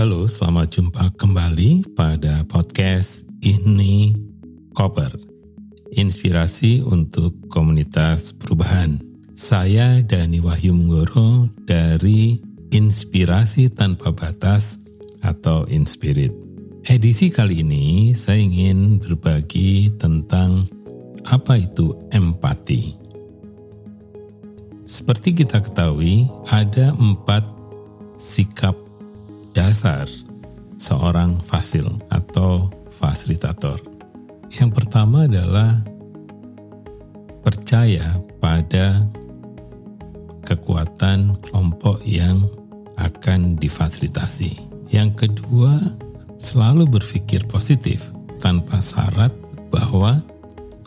Halo, 0.00 0.24
selamat 0.24 0.80
jumpa 0.80 1.12
kembali 1.20 1.92
pada 1.92 2.40
podcast 2.48 3.28
ini 3.44 4.16
Koper. 4.72 5.12
Inspirasi 5.92 6.80
untuk 6.80 7.36
komunitas 7.52 8.32
perubahan. 8.32 8.96
Saya 9.36 10.00
Dani 10.00 10.40
Wahyu 10.40 10.72
Munggoro 10.72 11.52
dari 11.68 12.40
Inspirasi 12.72 13.68
Tanpa 13.68 14.08
Batas 14.16 14.80
atau 15.20 15.68
Inspirit. 15.68 16.32
Edisi 16.88 17.28
kali 17.28 17.60
ini 17.60 18.16
saya 18.16 18.40
ingin 18.40 19.04
berbagi 19.04 19.92
tentang 20.00 20.64
apa 21.28 21.60
itu 21.60 21.92
empati. 22.08 22.96
Seperti 24.88 25.44
kita 25.44 25.60
ketahui, 25.60 26.24
ada 26.48 26.96
empat 26.96 27.44
sikap 28.16 28.89
dasar 29.60 30.08
seorang 30.80 31.36
fasil 31.44 31.84
atau 32.08 32.72
fasilitator. 32.96 33.76
Yang 34.48 34.80
pertama 34.80 35.28
adalah 35.28 35.84
percaya 37.44 38.16
pada 38.40 39.04
kekuatan 40.48 41.36
kelompok 41.44 42.00
yang 42.08 42.48
akan 42.96 43.60
difasilitasi. 43.60 44.56
Yang 44.88 45.28
kedua, 45.28 45.76
selalu 46.40 46.88
berpikir 46.88 47.44
positif 47.44 48.08
tanpa 48.40 48.80
syarat 48.80 49.30
bahwa 49.68 50.24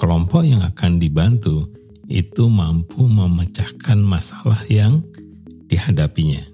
kelompok 0.01 0.49
yang 0.49 0.65
akan 0.65 0.97
dibantu 0.97 1.69
itu 2.09 2.49
mampu 2.49 3.05
memecahkan 3.05 4.01
masalah 4.01 4.59
yang 4.65 5.05
dihadapinya. 5.69 6.52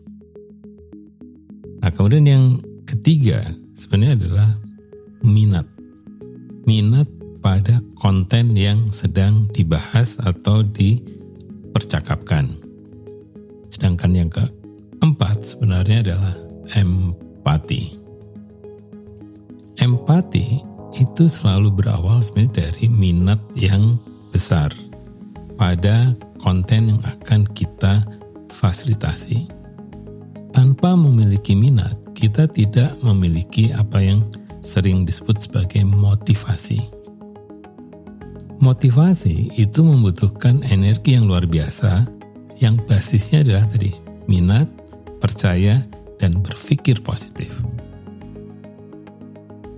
Nah, 1.80 1.90
kemudian 1.96 2.26
yang 2.28 2.46
ketiga 2.84 3.44
sebenarnya 3.76 4.16
adalah 4.20 4.50
minat. 5.24 5.68
Minat 6.68 7.08
pada 7.40 7.80
konten 7.96 8.54
yang 8.56 8.92
sedang 8.92 9.48
dibahas 9.56 10.20
atau 10.20 10.64
dipercakapkan. 10.64 12.52
Sedangkan 13.72 14.12
yang 14.12 14.30
keempat 14.30 15.40
sebenarnya 15.44 16.04
adalah 16.04 16.36
empati. 16.76 17.96
Empati 19.80 20.60
itu 21.00 21.32
selalu 21.32 21.72
berawal 21.72 22.20
sebenarnya 22.20 22.68
dari 22.68 22.92
minat 22.92 23.40
yang 23.56 23.96
besar 24.36 24.74
pada 25.56 26.12
konten 26.44 26.92
yang 26.96 27.02
akan 27.04 27.48
kita 27.56 28.04
fasilitasi. 28.52 29.59
Tanpa 30.60 30.92
memiliki 30.92 31.56
minat, 31.56 31.96
kita 32.12 32.44
tidak 32.52 32.92
memiliki 33.00 33.72
apa 33.72 34.04
yang 34.04 34.28
sering 34.60 35.08
disebut 35.08 35.48
sebagai 35.48 35.88
motivasi. 35.88 36.84
Motivasi 38.60 39.56
itu 39.56 39.80
membutuhkan 39.88 40.60
energi 40.68 41.16
yang 41.16 41.32
luar 41.32 41.48
biasa, 41.48 42.04
yang 42.60 42.76
basisnya 42.92 43.48
adalah 43.48 43.72
tadi 43.72 43.96
minat, 44.28 44.68
percaya, 45.24 45.80
dan 46.20 46.44
berpikir 46.44 47.00
positif. 47.08 47.56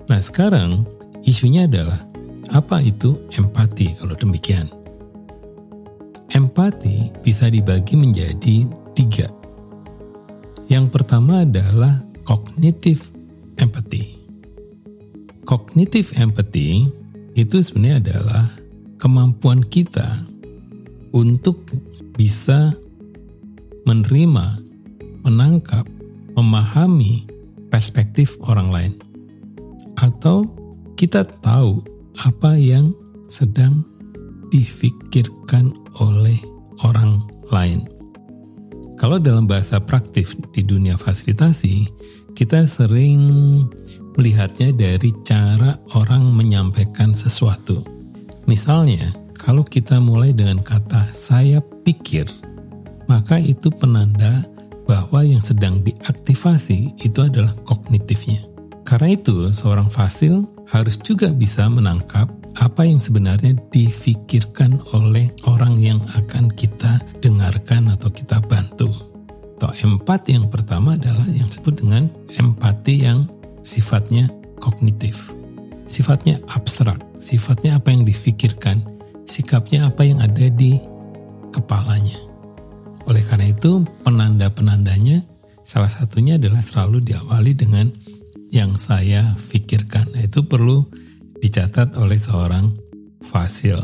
Nah, 0.09 0.17
sekarang 0.17 0.89
isunya 1.29 1.69
adalah 1.69 2.01
apa 2.57 2.81
itu 2.81 3.21
empati 3.37 4.01
kalau 4.01 4.17
demikian? 4.17 4.65
Empati 6.33 7.21
bisa 7.21 7.53
dibagi 7.53 7.93
menjadi 7.93 8.65
tiga. 8.97 9.40
Yang 10.71 10.87
pertama 10.95 11.43
adalah 11.43 11.99
cognitive 12.23 13.11
empathy. 13.59 14.15
Cognitive 15.43 16.15
empathy 16.15 16.87
itu 17.35 17.59
sebenarnya 17.59 17.99
adalah 17.99 18.47
kemampuan 18.95 19.67
kita 19.67 20.23
untuk 21.11 21.59
bisa 22.15 22.71
menerima, 23.83 24.63
menangkap, 25.27 25.83
memahami 26.39 27.27
perspektif 27.67 28.39
orang 28.47 28.71
lain. 28.71 28.93
Atau 29.99 30.47
kita 30.95 31.27
tahu 31.43 31.83
apa 32.23 32.55
yang 32.55 32.95
sedang 33.27 33.83
difikirkan 34.55 35.75
oleh. 35.99 36.39
Kalau 39.01 39.17
dalam 39.17 39.49
bahasa 39.49 39.81
praktif 39.81 40.37
di 40.53 40.61
dunia 40.61 40.93
fasilitasi, 40.93 41.89
kita 42.37 42.69
sering 42.69 43.65
melihatnya 44.13 44.69
dari 44.77 45.09
cara 45.25 45.73
orang 45.97 46.29
menyampaikan 46.29 47.17
sesuatu. 47.17 47.81
Misalnya, 48.45 49.09
kalau 49.33 49.65
kita 49.65 49.97
mulai 49.97 50.37
dengan 50.37 50.61
kata 50.61 51.09
"saya 51.17 51.65
pikir", 51.81 52.29
maka 53.09 53.41
itu 53.41 53.73
penanda 53.73 54.45
bahwa 54.85 55.25
yang 55.25 55.41
sedang 55.41 55.81
diaktifasi 55.81 56.93
itu 57.01 57.25
adalah 57.25 57.57
kognitifnya. 57.65 58.45
Karena 58.85 59.17
itu, 59.17 59.49
seorang 59.49 59.89
fasil 59.89 60.45
harus 60.69 61.01
juga 61.01 61.33
bisa 61.33 61.65
menangkap 61.65 62.29
apa 62.59 62.83
yang 62.83 62.99
sebenarnya 62.99 63.55
difikirkan 63.71 64.81
oleh 64.91 65.31
orang 65.47 65.79
yang 65.79 65.99
akan 66.17 66.51
kita 66.51 66.99
dengarkan 67.23 67.91
atau 67.93 68.11
kita 68.11 68.43
bantu. 68.43 68.91
Atau 69.61 69.71
empati 69.77 70.35
yang 70.35 70.49
pertama 70.49 70.97
adalah 70.97 71.23
yang 71.29 71.47
disebut 71.47 71.85
dengan 71.85 72.09
empati 72.35 73.05
yang 73.05 73.29
sifatnya 73.61 74.27
kognitif. 74.57 75.31
Sifatnya 75.85 76.41
abstrak, 76.49 76.97
sifatnya 77.21 77.77
apa 77.77 77.93
yang 77.93 78.03
difikirkan, 78.07 78.81
sikapnya 79.27 79.91
apa 79.91 80.01
yang 80.07 80.19
ada 80.23 80.47
di 80.49 80.81
kepalanya. 81.51 82.17
Oleh 83.05 83.21
karena 83.27 83.51
itu, 83.51 83.83
penanda-penandanya 84.07 85.23
salah 85.61 85.91
satunya 85.91 86.39
adalah 86.39 86.63
selalu 86.63 87.03
diawali 87.03 87.53
dengan 87.53 87.91
yang 88.51 88.75
saya 88.75 89.35
pikirkan. 89.37 90.15
Itu 90.15 90.47
perlu 90.47 90.85
dicatat 91.41 91.97
oleh 91.97 92.21
seorang 92.21 92.71
fasil. 93.25 93.81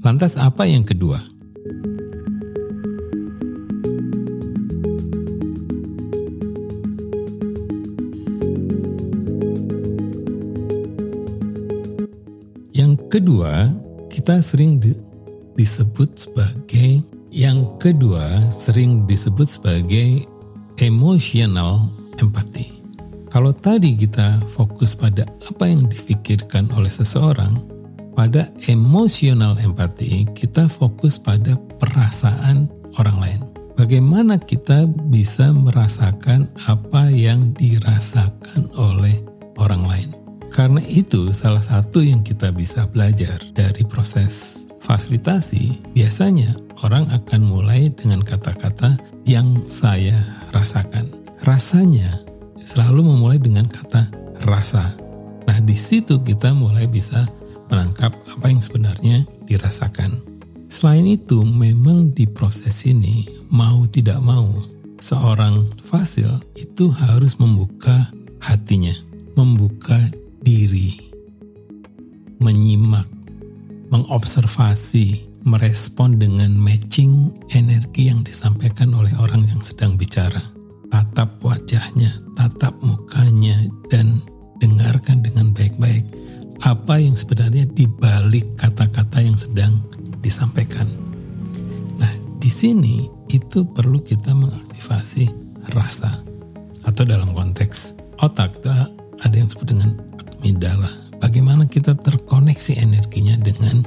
Lantas 0.00 0.40
apa 0.40 0.64
yang 0.64 0.82
kedua? 0.82 1.20
Yang 12.74 12.92
kedua, 13.06 13.70
kita 14.10 14.42
sering 14.42 14.82
di, 14.82 14.92
disebut 15.54 16.10
sebagai 16.18 17.04
yang 17.34 17.66
kedua 17.82 18.50
sering 18.50 19.06
disebut 19.10 19.46
sebagai 19.46 20.26
emotional 20.78 21.90
empathy. 22.22 22.83
Kalau 23.34 23.50
tadi 23.50 23.98
kita 23.98 24.46
fokus 24.46 24.94
pada 24.94 25.26
apa 25.26 25.66
yang 25.66 25.90
difikirkan 25.90 26.70
oleh 26.70 26.86
seseorang, 26.86 27.66
pada 28.14 28.46
emosional 28.70 29.58
empati 29.58 30.22
kita 30.38 30.70
fokus 30.70 31.18
pada 31.18 31.58
perasaan 31.82 32.70
orang 33.02 33.18
lain. 33.18 33.40
Bagaimana 33.74 34.38
kita 34.38 34.86
bisa 35.10 35.50
merasakan 35.50 36.46
apa 36.70 37.10
yang 37.10 37.50
dirasakan 37.58 38.70
oleh 38.78 39.18
orang 39.58 39.82
lain? 39.82 40.10
Karena 40.54 40.78
itu, 40.86 41.34
salah 41.34 41.66
satu 41.66 42.06
yang 42.06 42.22
kita 42.22 42.54
bisa 42.54 42.86
belajar 42.86 43.42
dari 43.58 43.82
proses 43.82 44.62
fasilitasi, 44.86 45.74
biasanya 45.90 46.54
orang 46.86 47.10
akan 47.10 47.42
mulai 47.42 47.90
dengan 47.90 48.22
kata-kata 48.22 48.94
yang 49.26 49.58
saya 49.66 50.14
rasakan. 50.54 51.10
Rasanya 51.42 52.23
selalu 52.64 53.14
memulai 53.14 53.38
dengan 53.38 53.68
kata 53.68 54.08
rasa. 54.48 54.92
Nah, 55.44 55.58
di 55.60 55.76
situ 55.76 56.18
kita 56.24 56.56
mulai 56.56 56.88
bisa 56.88 57.28
menangkap 57.68 58.12
apa 58.12 58.46
yang 58.48 58.60
sebenarnya 58.64 59.28
dirasakan. 59.44 60.20
Selain 60.72 61.04
itu, 61.04 61.44
memang 61.44 62.10
di 62.16 62.24
proses 62.26 62.88
ini 62.88 63.28
mau 63.52 63.84
tidak 63.86 64.18
mau 64.24 64.48
seorang 64.98 65.68
fasil 65.84 66.40
itu 66.56 66.88
harus 66.90 67.36
membuka 67.36 68.08
hatinya, 68.40 68.96
membuka 69.36 70.00
diri, 70.40 70.96
menyimak, 72.40 73.06
mengobservasi, 73.92 75.22
merespon 75.44 76.16
dengan 76.16 76.56
matching 76.56 77.28
energi 77.52 78.08
yang 78.08 78.24
disampaikan 78.24 78.96
oleh 78.96 79.12
orang 79.20 79.44
yang 79.44 79.60
sedang 79.60 80.00
bicara 80.00 80.40
tatap 80.88 81.40
wajahnya, 81.40 82.12
tatap 82.36 82.74
mukanya, 82.84 83.56
dan 83.88 84.20
dengarkan 84.58 85.20
dengan 85.20 85.52
baik-baik 85.52 86.04
apa 86.64 86.96
yang 86.96 87.12
sebenarnya 87.12 87.68
dibalik 87.76 88.48
kata-kata 88.56 89.20
yang 89.20 89.36
sedang 89.36 89.84
disampaikan. 90.24 90.88
Nah, 92.00 92.08
di 92.40 92.48
sini 92.48 93.04
itu 93.28 93.68
perlu 93.68 94.00
kita 94.00 94.32
mengaktifasi 94.32 95.28
rasa 95.76 96.24
atau 96.84 97.04
dalam 97.04 97.36
konteks 97.36 97.96
otak 98.24 98.56
itu 98.60 98.72
ada 99.20 99.34
yang 99.34 99.48
disebut 99.48 99.68
dengan 99.76 99.90
amigdala. 100.40 100.88
Bagaimana 101.20 101.64
kita 101.68 101.96
terkoneksi 101.96 102.76
energinya 102.80 103.36
dengan 103.40 103.84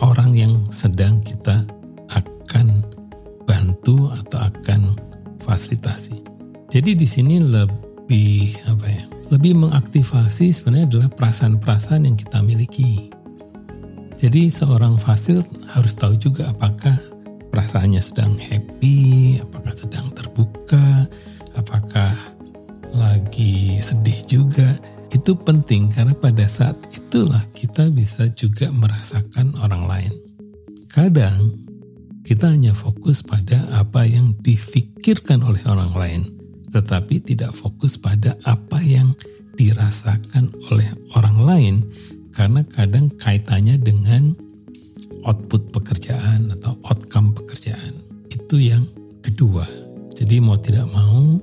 orang 0.00 0.32
yang 0.32 0.54
sedang 0.72 1.20
kita 1.20 1.64
akan 2.12 2.84
bantu 3.44 4.08
atau 4.12 4.48
akan 4.48 4.96
fasilitasi. 5.44 6.29
Jadi 6.70 6.94
di 6.94 7.02
sini 7.02 7.42
lebih 7.42 8.54
apa 8.70 8.86
ya? 8.86 9.04
Lebih 9.34 9.58
mengaktifasi 9.58 10.54
sebenarnya 10.54 10.86
adalah 10.86 11.10
perasaan-perasaan 11.10 12.06
yang 12.06 12.14
kita 12.14 12.38
miliki. 12.42 13.10
Jadi 14.14 14.46
seorang 14.46 14.94
fasil 14.94 15.42
harus 15.74 15.98
tahu 15.98 16.14
juga 16.14 16.50
apakah 16.54 16.94
perasaannya 17.50 17.98
sedang 17.98 18.38
happy, 18.38 19.38
apakah 19.42 19.74
sedang 19.74 20.14
terbuka, 20.14 21.10
apakah 21.58 22.14
lagi 22.94 23.82
sedih 23.82 24.18
juga. 24.30 24.78
Itu 25.10 25.34
penting 25.34 25.90
karena 25.90 26.14
pada 26.14 26.46
saat 26.46 26.78
itulah 26.94 27.42
kita 27.50 27.90
bisa 27.90 28.30
juga 28.38 28.70
merasakan 28.70 29.58
orang 29.58 29.90
lain. 29.90 30.12
Kadang 30.86 31.50
kita 32.22 32.54
hanya 32.54 32.70
fokus 32.70 33.26
pada 33.26 33.66
apa 33.74 34.06
yang 34.06 34.38
difikirkan 34.38 35.42
oleh 35.42 35.58
orang 35.66 35.90
lain, 35.98 36.22
tetapi 36.70 37.22
tidak 37.22 37.54
fokus 37.54 37.98
pada 37.98 38.38
apa 38.46 38.78
yang 38.82 39.12
dirasakan 39.58 40.48
oleh 40.72 40.88
orang 41.18 41.38
lain 41.44 41.76
karena 42.32 42.62
kadang 42.64 43.10
kaitannya 43.18 43.76
dengan 43.76 44.32
output 45.26 45.74
pekerjaan 45.74 46.54
atau 46.54 46.78
outcome 46.88 47.34
pekerjaan. 47.36 47.98
Itu 48.30 48.56
yang 48.56 48.86
kedua. 49.20 49.66
Jadi 50.16 50.40
mau 50.40 50.56
tidak 50.56 50.88
mau 50.94 51.36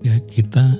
ya 0.00 0.16
kita 0.24 0.78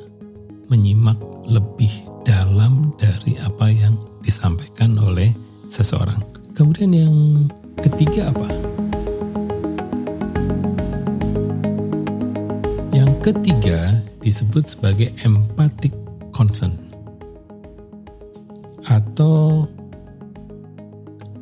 ketiga 13.27 13.99
disebut 14.23 14.71
sebagai 14.71 15.11
empathic 15.27 15.91
concern 16.31 16.79
atau 18.87 19.67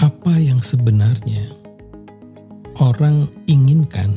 apa 0.00 0.32
yang 0.40 0.64
sebenarnya 0.64 1.44
orang 2.80 3.28
inginkan 3.44 4.16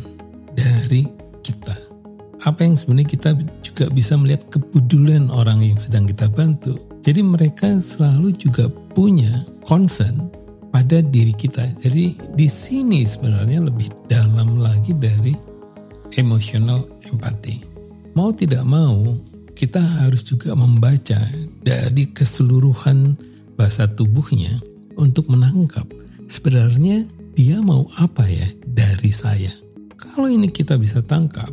dari 0.55 1.11
kita 1.43 1.75
apa 2.47 2.63
yang 2.63 2.79
sebenarnya 2.79 3.11
kita 3.11 3.29
juga 3.59 3.91
bisa 3.91 4.15
melihat 4.15 4.47
kepedulian 4.47 5.27
orang 5.27 5.59
yang 5.59 5.75
sedang 5.75 6.07
kita 6.07 6.31
bantu. 6.31 6.79
Jadi 7.03 7.19
mereka 7.19 7.67
selalu 7.83 8.31
juga 8.31 8.71
punya 8.95 9.43
concern 9.67 10.31
pada 10.71 11.03
diri 11.03 11.35
kita. 11.35 11.67
Jadi 11.83 12.15
di 12.37 12.47
sini 12.47 13.03
sebenarnya 13.03 13.67
lebih 13.67 13.91
dalam 14.07 14.63
lagi 14.63 14.95
dari 14.95 15.35
emotional 16.15 16.87
empathy. 17.09 17.63
Mau 18.13 18.33
tidak 18.33 18.65
mau, 18.65 19.15
kita 19.53 19.79
harus 19.79 20.21
juga 20.25 20.53
membaca 20.53 21.17
dari 21.65 22.09
keseluruhan 22.13 23.17
bahasa 23.57 23.89
tubuhnya 23.89 24.57
untuk 24.97 25.29
menangkap 25.29 25.85
sebenarnya 26.29 27.07
dia 27.33 27.61
mau 27.63 27.87
apa 27.97 28.27
ya 28.27 28.45
dari 28.67 29.09
saya. 29.09 29.49
Kalau 29.97 30.29
ini 30.29 30.49
kita 30.51 30.77
bisa 30.77 31.01
tangkap, 31.01 31.49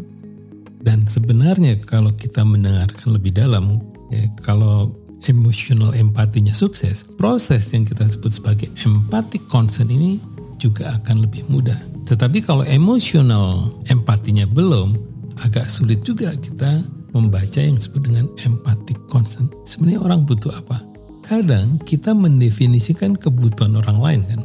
dan 0.84 1.08
sebenarnya 1.08 1.80
kalau 1.80 2.12
kita 2.12 2.44
mendengarkan 2.44 3.16
lebih 3.16 3.32
dalam, 3.32 3.80
ya, 4.12 4.28
kalau 4.44 4.92
emotional 5.24 5.96
empatinya 5.96 6.52
sukses, 6.52 7.08
proses 7.16 7.72
yang 7.72 7.88
kita 7.88 8.04
sebut 8.04 8.36
sebagai 8.36 8.68
empathic 8.84 9.40
consent 9.48 9.88
ini 9.88 10.20
juga 10.60 11.00
akan 11.00 11.24
lebih 11.24 11.48
mudah. 11.48 11.80
Tetapi 12.04 12.44
kalau 12.44 12.68
emotional 12.68 13.72
empatinya 13.88 14.44
belum, 14.44 15.13
agak 15.42 15.66
sulit 15.66 16.04
juga 16.06 16.36
kita 16.38 16.84
membaca 17.14 17.58
yang 17.58 17.78
disebut 17.78 18.10
dengan 18.10 18.26
empathic 18.46 18.98
consent. 19.10 19.50
Sebenarnya 19.66 20.00
orang 20.02 20.20
butuh 20.26 20.54
apa? 20.54 20.82
Kadang 21.24 21.80
kita 21.88 22.12
mendefinisikan 22.12 23.16
kebutuhan 23.16 23.80
orang 23.80 23.98
lain 23.98 24.20
kan. 24.28 24.40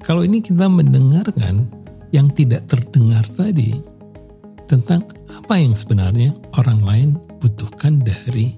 Kalau 0.00 0.22
ini 0.24 0.40
kita 0.40 0.70
mendengarkan 0.70 1.68
yang 2.14 2.30
tidak 2.32 2.64
terdengar 2.70 3.22
tadi, 3.34 3.76
tentang 4.70 5.02
apa 5.26 5.58
yang 5.58 5.74
sebenarnya 5.74 6.30
orang 6.54 6.78
lain 6.86 7.08
butuhkan 7.42 7.98
dari 8.06 8.54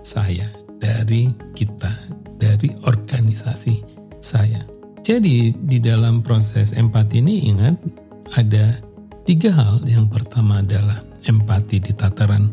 saya, 0.00 0.48
dari 0.80 1.28
kita, 1.52 1.92
dari 2.40 2.72
organisasi 2.88 3.84
saya. 4.24 4.64
Jadi 5.04 5.52
di 5.52 5.76
dalam 5.76 6.24
proses 6.24 6.72
empati 6.72 7.20
ini 7.20 7.52
ingat 7.52 7.76
ada 8.40 8.80
tiga 9.28 9.52
hal. 9.52 9.84
Yang 9.84 10.08
pertama 10.16 10.64
adalah 10.64 11.04
empati 11.28 11.82
di 11.82 11.92
tataran 11.94 12.50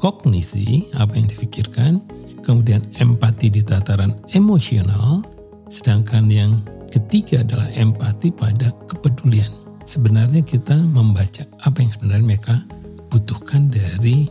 kognisi, 0.00 0.88
apa 0.96 1.16
yang 1.16 1.28
difikirkan. 1.28 2.00
Kemudian 2.40 2.82
empati 2.98 3.52
di 3.52 3.60
tataran 3.60 4.16
emosional. 4.32 5.22
Sedangkan 5.70 6.26
yang 6.32 6.58
ketiga 6.90 7.46
adalah 7.46 7.70
empati 7.76 8.34
pada 8.34 8.74
kepedulian 8.90 9.60
sebenarnya 9.90 10.46
kita 10.46 10.78
membaca 10.78 11.42
apa 11.66 11.82
yang 11.82 11.90
sebenarnya 11.90 12.26
mereka 12.26 12.54
butuhkan 13.10 13.66
dari 13.74 14.30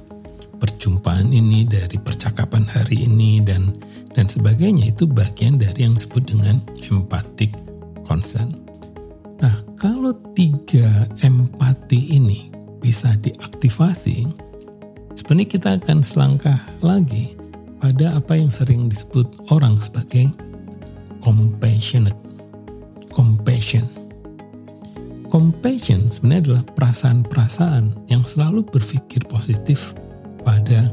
perjumpaan 0.59 1.35
ini, 1.35 1.67
dari 1.67 1.99
percakapan 1.99 2.63
hari 2.63 3.03
ini 3.03 3.43
dan 3.43 3.75
dan 4.15 4.31
sebagainya 4.31 4.95
itu 4.95 5.03
bagian 5.03 5.59
dari 5.59 5.83
yang 5.83 5.99
disebut 5.99 6.31
dengan 6.31 6.63
empathic 6.87 7.51
concern. 8.07 8.55
Nah, 9.39 9.55
kalau 9.79 10.15
tiga 10.35 11.07
empati 11.23 12.15
ini 12.15 12.51
bisa 12.79 13.15
diaktifasi, 13.19 14.27
sebenarnya 15.15 15.49
kita 15.51 15.69
akan 15.79 15.99
selangkah 16.01 16.59
lagi 16.79 17.35
pada 17.79 18.15
apa 18.15 18.35
yang 18.39 18.51
sering 18.51 18.87
disebut 18.87 19.51
orang 19.51 19.79
sebagai 19.79 20.31
compassionate. 21.23 22.17
Compassion 23.13 23.83
compassion 25.29 26.09
sebenarnya 26.09 26.41
adalah 26.49 26.63
perasaan-perasaan 26.73 28.09
yang 28.09 28.25
selalu 28.25 28.65
berpikir 28.65 29.23
positif 29.29 29.93
pada 30.41 30.89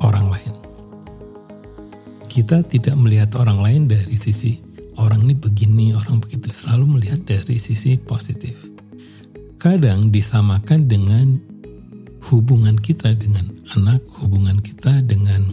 orang 0.00 0.32
lain. 0.32 0.52
Kita 2.28 2.64
tidak 2.64 2.96
melihat 2.96 3.36
orang 3.36 3.60
lain 3.60 3.82
dari 3.86 4.16
sisi 4.16 4.58
orang 4.96 5.28
ini 5.28 5.36
begini, 5.36 5.92
orang 5.92 6.18
begitu, 6.18 6.50
selalu 6.50 6.98
melihat 6.98 7.20
dari 7.28 7.60
sisi 7.60 8.00
positif. 8.00 8.56
Kadang 9.58 10.14
disamakan 10.14 10.86
dengan 10.86 11.34
hubungan 12.30 12.78
kita 12.78 13.10
dengan 13.18 13.50
anak, 13.74 14.06
hubungan 14.22 14.62
kita 14.62 15.02
dengan 15.02 15.50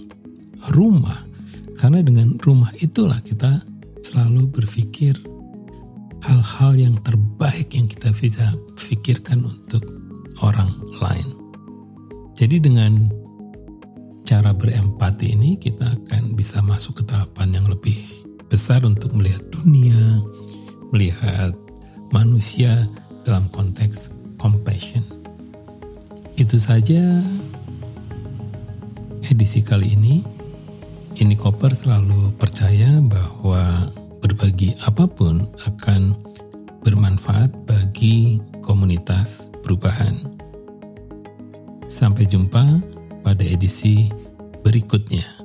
rumah. 0.77 1.25
Karena 1.73 2.05
dengan 2.05 2.37
rumah 2.45 2.69
itulah 2.77 3.17
kita 3.25 3.65
selalu 4.05 4.45
berpikir 4.53 5.17
hal-hal 6.21 6.77
yang 6.77 6.95
terbaik 7.01 7.73
yang 7.73 7.89
kita 7.89 8.13
bisa 8.13 8.53
pikirkan 8.77 9.41
untuk 9.41 9.81
orang 10.45 10.69
lain. 11.01 11.25
Jadi 12.37 12.61
dengan 12.61 13.09
cara 14.21 14.53
berempati 14.53 15.33
ini 15.33 15.57
kita 15.57 15.97
akan 15.97 16.37
bisa 16.37 16.61
masuk 16.61 17.01
ke 17.01 17.09
tahapan 17.09 17.57
yang 17.57 17.65
lebih 17.65 17.97
besar 18.53 18.85
untuk 18.85 19.17
melihat 19.17 19.41
dunia, 19.49 20.21
melihat 20.93 21.57
manusia 22.13 22.85
dalam 23.25 23.49
konteks 23.49 24.13
compassion. 24.37 25.01
Itu 26.37 26.61
saja 26.61 27.19
edisi 29.25 29.65
kali 29.65 29.97
ini. 29.97 30.21
Ini 31.15 31.33
Koper 31.39 31.71
selalu 31.71 32.35
percaya 32.35 32.99
bahwa 32.99 33.87
berbagi 34.19 34.75
apa 34.83 35.07
pun 35.07 35.47
akan 35.63 36.11
bermanfaat 36.83 37.49
bagi 37.65 38.43
komunitas 38.61 39.47
perubahan. 39.63 40.13
Sampai 41.87 42.27
jumpa 42.27 42.83
pada 43.23 43.41
edisi 43.41 44.11
berikutnya. 44.61 45.44